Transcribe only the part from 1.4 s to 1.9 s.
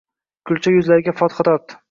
tortdi.